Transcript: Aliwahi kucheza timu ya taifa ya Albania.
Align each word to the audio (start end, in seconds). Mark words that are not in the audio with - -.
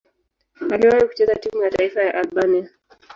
Aliwahi 0.71 1.07
kucheza 1.07 1.35
timu 1.35 1.63
ya 1.63 1.69
taifa 1.69 2.01
ya 2.03 2.13
Albania. 2.15 2.69